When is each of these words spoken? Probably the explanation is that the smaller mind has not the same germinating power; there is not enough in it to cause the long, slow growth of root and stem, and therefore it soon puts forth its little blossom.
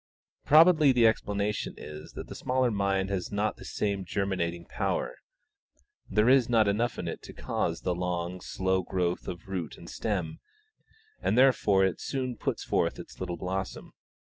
Probably 0.45 0.91
the 0.91 1.05
explanation 1.05 1.75
is 1.77 2.13
that 2.13 2.25
the 2.27 2.33
smaller 2.33 2.71
mind 2.71 3.11
has 3.11 3.31
not 3.31 3.57
the 3.57 3.63
same 3.63 4.03
germinating 4.03 4.65
power; 4.65 5.15
there 6.09 6.27
is 6.27 6.49
not 6.49 6.67
enough 6.67 6.97
in 6.97 7.07
it 7.07 7.21
to 7.21 7.33
cause 7.33 7.81
the 7.81 7.93
long, 7.93 8.41
slow 8.41 8.81
growth 8.81 9.27
of 9.27 9.47
root 9.47 9.77
and 9.77 9.87
stem, 9.87 10.39
and 11.21 11.37
therefore 11.37 11.85
it 11.85 12.01
soon 12.01 12.35
puts 12.35 12.63
forth 12.63 12.97
its 12.97 13.19
little 13.19 13.37
blossom. 13.37 13.93